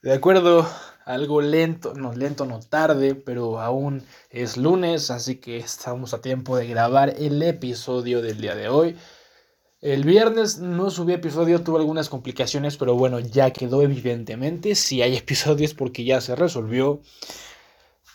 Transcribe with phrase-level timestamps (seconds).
[0.00, 0.64] De acuerdo,
[1.04, 6.56] algo lento, no lento, no tarde, pero aún es lunes, así que estamos a tiempo
[6.56, 8.96] de grabar el episodio del día de hoy.
[9.80, 14.76] El viernes no subí episodio, tuve algunas complicaciones, pero bueno, ya quedó evidentemente.
[14.76, 17.00] Si hay episodios porque ya se resolvió.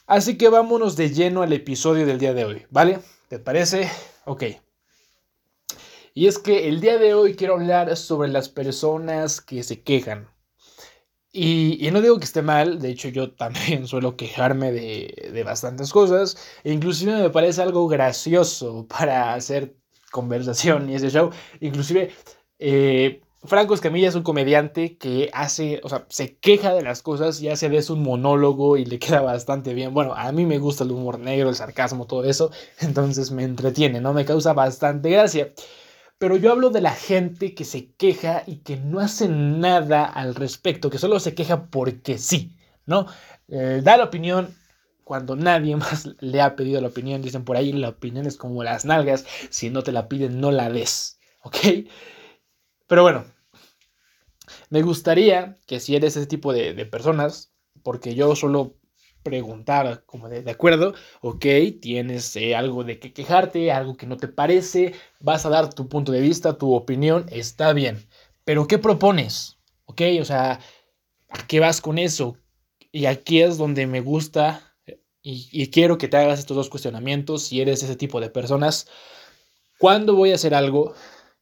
[0.08, 3.00] Así que vámonos de lleno al episodio del día de hoy, ¿vale?
[3.28, 3.90] ¿Te parece?
[4.24, 4.44] Ok.
[6.14, 10.33] Y es que el día de hoy quiero hablar sobre las personas que se quejan.
[11.36, 16.38] Y, no digo que esté mal, de hecho yo también suelo quejarme de, bastantes cosas,
[16.64, 19.76] e inclusive me parece algo gracioso para hacer
[20.12, 21.32] conversación y ese show.
[21.60, 22.12] Inclusive
[22.60, 27.42] eh, Franco Escamilla es un comediante que hace, o sea, se queja de las cosas
[27.42, 29.92] y hace de eso un monólogo y le queda bastante bien.
[29.94, 34.02] Bueno, a mí me gusta el humor negro, el sarcasmo, todo eso, entonces me entretiene,
[34.02, 34.14] ¿no?
[34.14, 35.52] Me causa bastante gracia.
[36.18, 40.36] Pero yo hablo de la gente que se queja y que no hace nada al
[40.36, 43.08] respecto, que solo se queja porque sí, ¿no?
[43.48, 44.56] Eh, da la opinión
[45.04, 47.22] cuando nadie más le ha pedido la opinión.
[47.22, 50.52] Dicen por ahí, la opinión es como las nalgas, si no te la piden, no
[50.52, 51.58] la des, ¿ok?
[52.88, 53.26] Pero bueno,
[54.70, 58.78] me gustaría que si eres ese tipo de, de personas, porque yo solo
[59.24, 61.46] preguntar como de, acuerdo, ok,
[61.82, 65.88] tienes eh, algo de que quejarte, algo que no te parece, vas a dar tu
[65.88, 68.08] punto de vista, tu opinión, está bien,
[68.44, 69.58] pero ¿qué propones?
[69.86, 70.60] Ok, o sea,
[71.30, 72.38] ¿a qué vas con eso?
[72.92, 74.76] Y aquí es donde me gusta
[75.22, 78.88] y, y quiero que te hagas estos dos cuestionamientos si eres ese tipo de personas.
[79.80, 80.94] ¿Cuándo voy a hacer algo?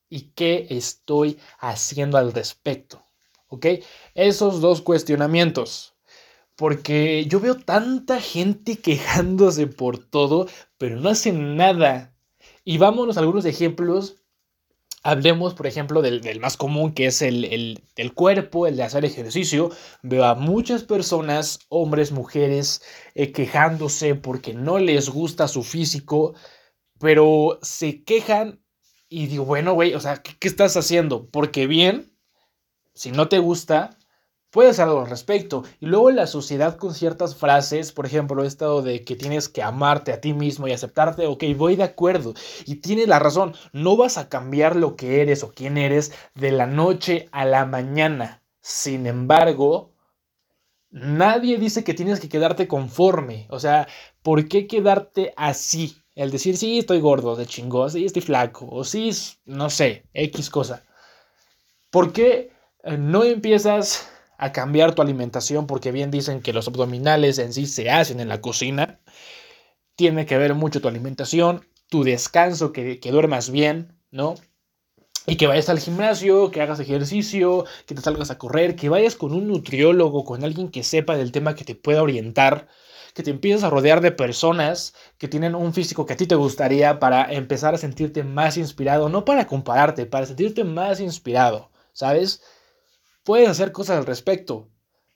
[0.10, 3.04] ¿Y qué estoy haciendo al respecto?
[3.48, 3.66] ¿Ok?
[4.14, 5.91] Esos dos cuestionamientos
[6.62, 12.14] porque yo veo tanta gente quejándose por todo, pero no hacen nada.
[12.64, 14.18] Y vámonos a algunos ejemplos.
[15.02, 17.82] Hablemos, por ejemplo, del, más común, que es el,
[18.14, 19.72] cuerpo, el de hacer ejercicio.
[20.04, 22.84] Veo a muchas personas, hombres, mujeres,
[23.16, 26.36] eh, quejándose porque no les gusta su físico,
[27.00, 28.64] pero se quejan
[29.10, 31.28] y digo, bueno, güey, o sea, ¿qué, ¿qué estás haciendo?
[31.28, 32.16] Porque bien,
[32.94, 33.98] si no te gusta,
[34.52, 35.64] puedes hacer algo al respecto.
[35.80, 40.12] Y luego la sociedad con ciertas frases, por ejemplo, esto de que tienes que amarte
[40.12, 42.34] a ti mismo y aceptarte, ok, voy de acuerdo.
[42.66, 46.52] Y tienes la razón, no vas a cambiar lo que eres o quién eres de
[46.52, 48.44] la noche a la mañana.
[48.62, 49.94] Sin embargo,
[50.92, 53.48] nadie dice que tienes que quedarte conforme.
[53.50, 53.88] O sea,
[54.22, 55.98] ¿por qué quedarte así?
[56.14, 59.12] El decir, sí, estoy gordo, de chingo, sí, estoy flaco, o sí,
[59.46, 60.84] no sé, X cosa.
[61.90, 62.52] ¿Por qué
[62.84, 64.11] eh, no empiezas
[64.42, 68.28] a cambiar tu alimentación, porque bien dicen que los abdominales en sí se hacen en
[68.28, 69.00] la cocina.
[69.96, 74.34] Tiene que ver mucho tu alimentación, tu descanso, que, que duermas bien, ¿no?
[75.28, 79.16] Y que vayas al gimnasio, que hagas ejercicio, que te salgas a correr, que vayas
[79.16, 82.68] con un nutriólogo, con alguien que sepa del tema que te pueda orientar,
[83.14, 86.34] que te empieces a rodear de personas que tienen un físico que a ti te
[86.34, 92.42] gustaría para empezar a sentirte más inspirado, no para compararte, para sentirte más inspirado, ¿sabes?
[93.24, 94.70] Puedes hacer cosas al respecto.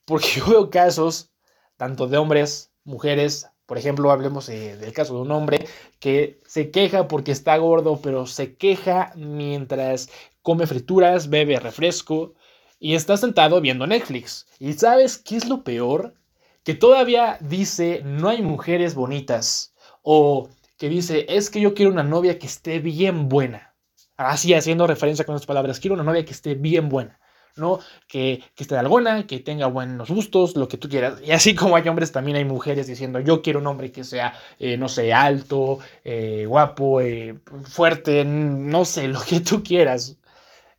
[0.06, 1.32] Porque yo veo casos,
[1.78, 5.68] tanto de hombres, mujeres, por ejemplo, hablemos del caso de un hombre
[6.00, 10.10] que se queja porque está gordo, pero se queja mientras
[10.44, 12.36] come frituras, bebe refresco
[12.80, 14.46] y está sentado viendo Netflix.
[14.60, 16.14] ¿Y sabes qué es lo peor?
[16.64, 19.74] Que todavía dice no hay mujeres bonitas
[20.04, 23.74] o que dice es que yo quiero una novia que esté bien buena.
[24.18, 27.20] Así haciendo referencia con las palabras, quiero una novia que esté bien buena.
[27.58, 27.80] ¿No?
[28.08, 31.22] Que, que esté de alguna, que tenga buenos gustos, lo que tú quieras.
[31.24, 34.34] Y así como hay hombres, también hay mujeres diciendo, yo quiero un hombre que sea,
[34.60, 40.18] eh, no sé, alto, eh, guapo, eh, fuerte, no sé, lo que tú quieras.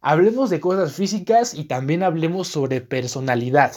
[0.00, 3.72] Hablemos de cosas físicas y también hablemos sobre personalidad.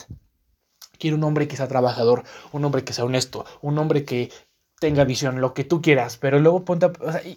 [0.99, 4.29] Quiero un hombre que sea trabajador, un hombre que sea honesto, un hombre que
[4.79, 6.87] tenga visión, lo que tú quieras, pero luego ponte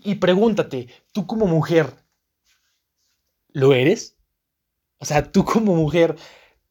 [0.05, 1.93] y pregúntate, tú como mujer,
[3.53, 4.17] ¿lo eres?
[5.03, 6.15] O sea, tú como mujer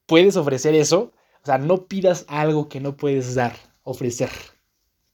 [0.06, 1.12] puedes ofrecer eso.
[1.42, 4.30] O sea, no pidas algo que no puedes dar, ofrecer.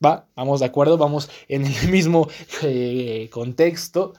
[0.04, 0.28] ¿Va?
[0.36, 2.28] Vamos de acuerdo, vamos en el mismo
[2.62, 4.12] eh, contexto.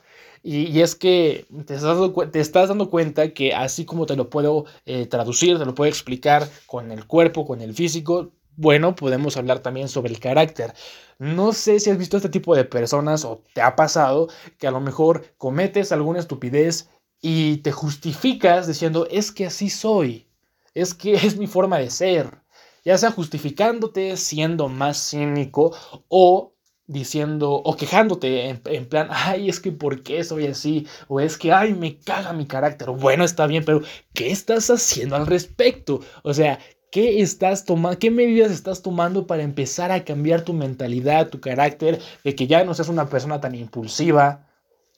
[0.44, 5.57] Y, es que te estás, dando, cuenta que así como te lo puedo eh, traducir,
[5.57, 10.12] te lo puedo explicar con el cuerpo, con el físico, bueno, podemos hablar también sobre
[10.12, 10.74] el carácter.
[11.19, 14.72] No sé si has visto este tipo de personas o te ha pasado que a
[14.72, 16.90] lo mejor cometes alguna estupidez
[17.21, 20.27] y te justificas diciendo, es que así soy,
[20.74, 22.42] es que es mi forma de ser,
[22.83, 25.75] ya sea justificándote siendo más cínico
[26.07, 26.54] o
[26.88, 30.88] diciendo o quejándote en, plan, ay, es que ¿por qué soy así?
[31.07, 32.89] O es que, ay, me caga mi carácter.
[32.89, 33.81] Bueno, está bien, pero
[34.13, 36.01] ¿qué estás haciendo al respecto?
[36.24, 36.60] O sea,
[36.92, 42.00] ¿Qué, estás tomando, ¿Qué medidas estás tomando para empezar a cambiar tu mentalidad, tu carácter,
[42.24, 44.49] de que ya no seas una persona tan impulsiva?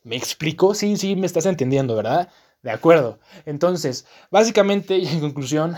[0.03, 0.73] ¿Me explico?
[0.73, 2.29] Sí, sí, me estás entendiendo, ¿verdad?
[2.63, 3.19] De acuerdo.
[3.45, 5.75] Entonces, básicamente, y en conclusión,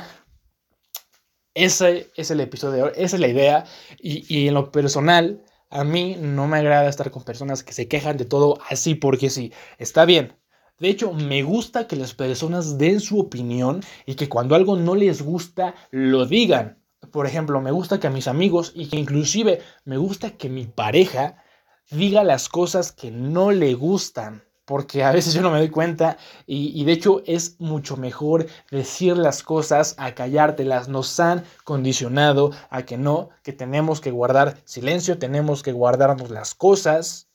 [1.54, 3.66] ese es el episodio esa es la idea.
[4.00, 7.88] Y, y, en lo personal, a mí no me agrada estar con personas que se
[7.88, 9.52] quejan de todo así porque sí.
[9.78, 10.36] Está bien,
[10.80, 14.96] de hecho, me gusta que las personas den su opinión y que cuando algo no
[14.96, 16.80] les gusta, lo digan.
[17.12, 20.66] Por ejemplo, me gusta que a mis amigos y que inclusive me gusta que mi
[20.66, 21.44] pareja
[21.90, 24.44] diga las cosas que no le gustan.
[24.66, 29.18] Porque a veces yo no me doy cuenta y, de hecho es mucho mejor decir
[29.18, 30.88] las cosas a callártelas.
[30.88, 36.56] Nos han condicionado a que no, que tenemos que guardar silencio, tenemos que guardarnos las
[36.56, 37.28] cosas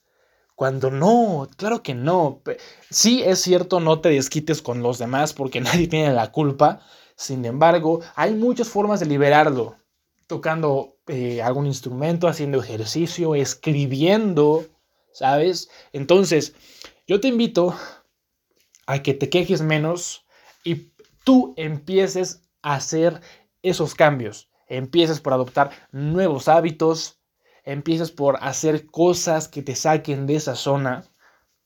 [0.59, 2.43] cuando no, claro que no.
[2.91, 6.81] Sí es cierto, no te desquites con los demás porque nadie tiene la culpa.
[7.15, 9.77] Sin embargo, hay muchas formas de liberarlo.
[10.29, 14.65] Tocando eh, algún instrumento, haciendo ejercicio, escribiendo,
[15.13, 15.69] ¿sabes?
[15.93, 16.55] Entonces,
[17.09, 17.75] yo te invito
[18.87, 20.25] a que te quejes menos
[20.63, 20.93] y
[21.25, 23.21] tú empieces a hacer
[23.63, 24.49] esos cambios.
[24.69, 27.19] Empieces por adoptar nuevos hábitos,
[27.65, 31.05] empieces por hacer cosas que te saquen de esa zona,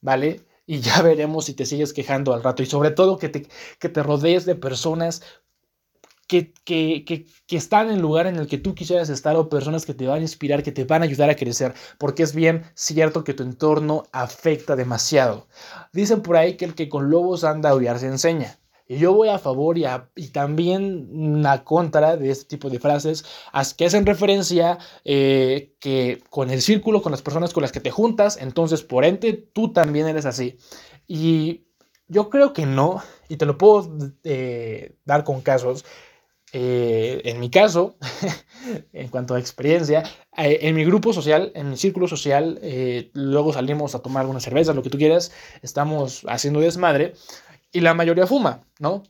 [0.01, 0.47] ¿vale?
[0.67, 2.63] Y ya veremos si te sigues quejando al rato.
[2.63, 3.47] Y sobre todo que te,
[3.79, 5.23] que te rodees de personas
[6.27, 9.49] que, que, que, que, están en el lugar en el que tú quisieras estar o
[9.49, 12.35] personas que te van a inspirar, que te van a ayudar a crecer, porque es
[12.35, 15.49] bien cierto que tu entorno afecta demasiado.
[15.93, 18.59] Dicen por ahí que el que con lobos anda a se enseña.
[18.89, 19.85] Y yo voy a favor y,
[20.17, 23.25] y también a contra de este tipo de frases
[23.77, 27.91] que hacen referencia eh, que con el círculo, con las personas con las que te
[27.91, 30.59] juntas, entonces por ende tú también eres así.
[31.07, 31.65] Y
[32.09, 35.85] yo creo que no, y te lo puedo eh, dar con casos.
[36.53, 37.97] Eh, en mi caso,
[38.93, 40.03] en cuanto a experiencia,
[40.37, 42.61] en mi grupo social, en mi círculo social,
[43.15, 45.33] luego salimos a tomar algunas cervezas, lo que tú quieras,
[45.63, 47.15] estamos haciendo desmadre
[47.73, 49.03] y la mayoría fuma, ¿no?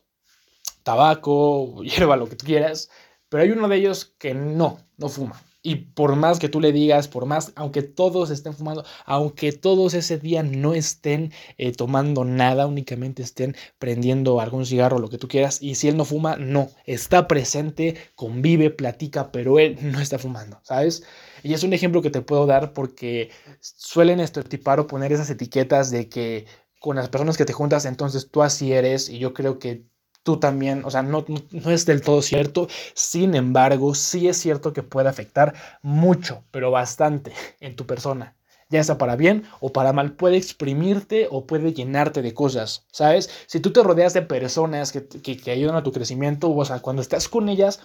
[0.83, 2.91] Tabaco, hierba, lo que tú quieras,
[3.32, 5.43] pero hay uno de ellos que no, no fuma.
[5.62, 9.94] Y por más que tú le digas, por más, aunque todos estén fumando, aunque todos
[9.94, 15.29] ese día no estén eh, tomando nada, únicamente estén prendiendo algún cigarro, lo que tú
[15.29, 20.19] quieras, y si él no fuma, no, está presente, convive, platica, pero él no está
[20.19, 21.02] fumando, ¿sabes?
[21.43, 23.31] Y es un ejemplo que te puedo dar porque
[23.61, 26.44] suelen estereotipar o poner esas etiquetas de que
[26.81, 29.87] con las personas que te juntas, entonces tú así eres y yo creo que
[30.22, 34.72] tú también, o sea, no, no, es del todo cierto, sin embargo, sí es cierto
[34.72, 38.36] que puede afectar mucho, pero bastante en tu persona.
[38.69, 43.28] Ya sea para bien o para mal, puede exprimirte o puede llenarte de cosas, ¿sabes?
[43.46, 47.02] Si tú te rodeas de personas que, que, ayudan a tu crecimiento, o sea, cuando
[47.02, 47.80] estás con ellas,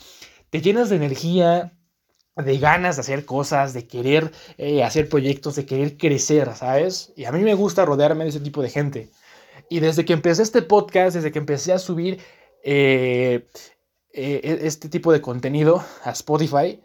[0.50, 1.74] te llenas de energía,
[2.38, 7.12] de ganas de hacer cosas, de querer eh, hacer proyectos, de querer crecer, ¿sabes?
[7.18, 9.10] Y a mí me gusta rodearme de ese tipo de gente.
[9.70, 12.20] Y desde que empecé este podcast, desde que empecé a subir
[12.64, 13.48] eh,
[14.14, 16.82] eh, e-, este tipo de contenido a Spotify,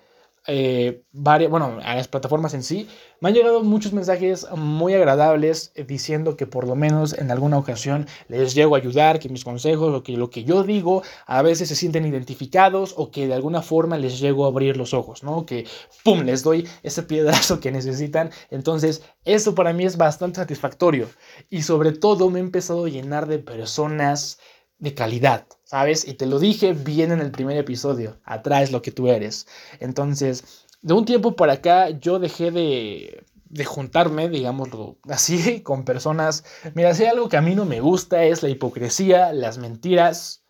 [0.47, 2.89] eh, varias, bueno, a las plataformas en sí,
[3.21, 7.59] me han llegado muchos mensajes muy agradables eh, diciendo que por lo menos en alguna
[7.59, 11.43] ocasión les llego a ayudar, que mis consejos o que lo que yo digo a
[11.43, 15.23] veces se sienten identificados o que de alguna forma les llego a abrir los ojos,
[15.23, 15.47] ¿no?
[15.47, 15.66] Que,
[16.02, 18.31] ¡pum!, les doy ese piedrazo que necesitan.
[18.50, 21.09] Entonces, eso para mí es bastante satisfactorio
[21.50, 24.38] y sobre todo me he empezado a llenar de personas
[24.83, 26.07] de calidad, ¿sabes?
[26.09, 29.47] Y te lo dije bien en el primer episodio, atrás lo que tú eres.
[29.79, 36.45] Entonces, de un tiempo para acá yo dejé de, de juntarme, digámoslo así, con personas.
[36.75, 40.43] Mira, si algo que a mí no me gusta es la hipocresía, las mentiras.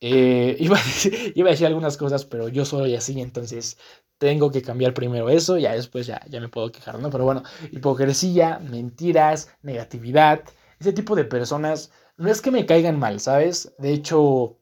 [0.00, 3.76] Eh, iba, a decir, a decir, algunas cosas, pero yo soy así, entonces
[4.16, 7.10] tengo que cambiar primero eso, ya después ya, ya me puedo quejar, ¿no?
[7.10, 10.40] Pero bueno, hipocresía, mentiras, negatividad,
[10.80, 13.74] ese tipo de personas no es que me caigan mal, ¿sabes?
[13.78, 14.58] De hecho,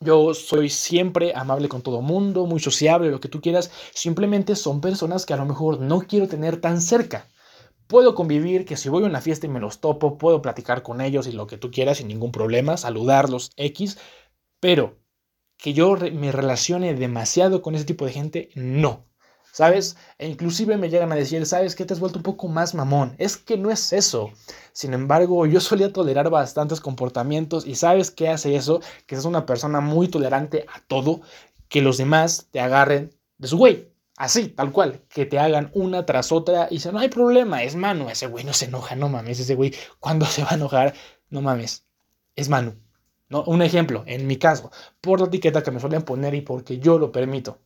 [0.00, 3.70] yo soy siempre amable con todo mundo, muy sociable, lo que tú quieras.
[3.92, 7.28] Simplemente son personas que a lo mejor no quiero tener tan cerca.
[7.88, 11.00] Puedo convivir, que si voy a una fiesta y me los topo, puedo platicar con
[11.00, 13.98] ellos y lo que tú quieras sin ningún problema, saludarlos, X,
[14.60, 14.98] pero
[15.56, 19.06] que yo me relacione demasiado con ese tipo de gente, no.
[19.58, 19.96] ¿Sabes?
[20.18, 21.84] E inclusive me llegan a decir, ¿sabes qué?
[21.84, 23.16] Te has vuelto un poco más mamón.
[23.18, 24.30] Es que no es eso.
[24.72, 28.78] Sin embargo, yo solía tolerar bastantes comportamientos y ¿sabes qué hace eso?
[29.06, 31.22] Que seas una persona muy tolerante a todo,
[31.68, 33.92] que los demás te agarren de su güey.
[34.16, 37.74] Así, tal cual, que te hagan una tras otra y dicen, no hay problema, es
[37.74, 40.94] Manu, ese güey no se enoja, no mames, ese güey, cuando se va a enojar,
[41.30, 41.84] no mames,
[42.36, 42.76] es Manu.
[43.28, 43.42] ¿no?
[43.42, 46.96] Un ejemplo, en mi caso, por la etiqueta que me suelen poner y porque yo
[46.96, 47.58] lo permito.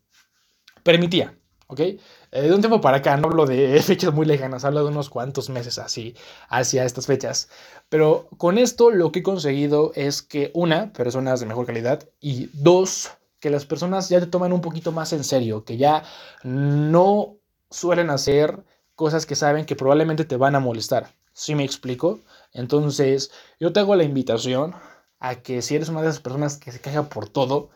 [0.83, 1.37] Permitía,
[1.73, 1.81] ¿ok?
[1.81, 1.99] Eh,
[2.31, 5.49] de un tiempo para acá, no hablo de fechas muy lejanas, hablo de unos cuantos
[5.49, 6.15] meses así,
[6.49, 7.49] hacia estas fechas.
[7.89, 12.51] Pero con esto lo que he conseguido es que, una, personas de mejor calidad y
[12.53, 13.11] dos,
[13.41, 16.05] que las personas ya te toman un poquito más en serio, que ya
[16.45, 17.37] no
[17.71, 18.63] suelen hacer
[18.95, 21.09] cosas que saben que probablemente te van a molestar.
[21.33, 22.21] ¿Sí me explico?
[22.53, 24.75] Entonces, yo te hago la invitación
[25.19, 27.71] a que si eres una de esas personas que se queja por todo,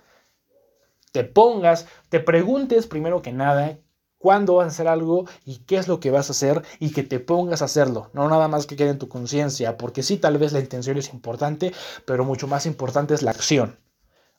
[1.13, 3.79] te pongas, te preguntes primero que nada
[4.19, 7.03] cuándo vas a hacer algo y qué es lo que vas a hacer y que
[7.03, 10.39] te pongas a hacerlo, no nada más que quede en tu conciencia, porque sí, tal
[10.39, 11.73] vez la intención es importante,
[12.05, 13.79] pero mucho más importante es la acción.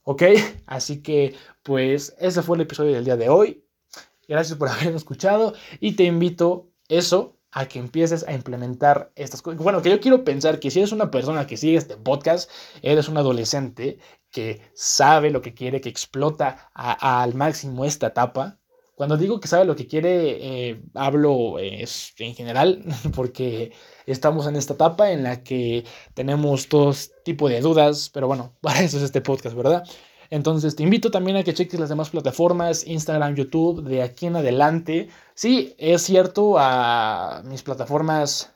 [0.03, 0.23] ¿Ok?
[0.65, 3.65] Así que, pues, ese fue el episodio del día de hoy.
[4.27, 9.61] Gracias por haberme escuchado y te invito eso a que empieces a implementar estas cosas.
[9.61, 12.49] Bueno, que yo quiero pensar que si eres una persona que sigue este podcast,
[12.81, 13.99] eres un adolescente
[14.31, 18.59] que sabe lo que quiere, que explota al máximo esta etapa.
[18.97, 22.83] Cuando digo que sabe lo que quiere, eh, hablo en general,
[23.15, 23.71] porque
[24.07, 25.85] estamos en esta etapa en la que
[26.15, 29.83] tenemos todo tipo de dudas, pero bueno, para eso es este podcast, ¿verdad?
[30.31, 34.37] Entonces te invito también a que cheques las demás plataformas, Instagram, YouTube, de aquí en
[34.37, 35.09] adelante.
[35.35, 38.51] Sí, es cierto, a mis plataformas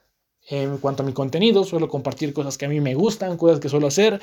[0.47, 3.69] en cuanto a mi contenido, suelo compartir cosas que a mí me gustan, cosas que
[3.69, 4.19] suelo hacer,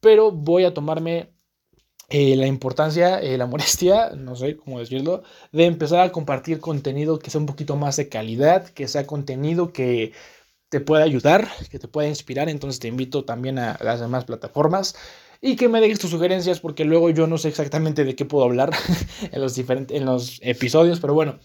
[0.00, 1.34] pero voy a tomarme
[2.12, 7.18] eh, la importancia, eh, la molestia, no sé cómo decirlo, de empezar a compartir contenido
[7.18, 10.12] que sea un poquito más de calidad, que sea contenido que
[10.68, 12.50] te pueda ayudar, que te pueda inspirar.
[12.50, 14.94] Entonces te invito también a las demás plataformas
[15.40, 18.44] y que me dejes tus sugerencias porque luego yo no sé exactamente de qué puedo
[18.44, 18.72] hablar
[19.32, 21.38] en, los diferentes, en los episodios, pero bueno,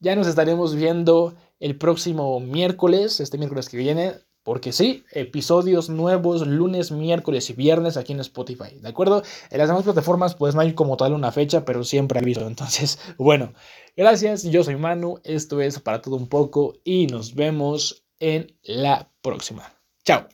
[0.00, 6.46] ya nos estaremos viendo el próximo miércoles, este miércoles que viene, porque sí, episodios nuevos
[6.46, 9.22] lunes, miércoles y viernes aquí en Spotify, ¿de acuerdo?
[9.50, 12.46] En las demás plataformas pues no hay como tal una fecha, pero siempre aviso.
[12.46, 13.52] Entonces, bueno,
[13.96, 19.10] gracias, yo soy Manu, esto es para todo un poco y nos vemos en la
[19.20, 19.74] próxima.
[20.04, 20.26] Chao.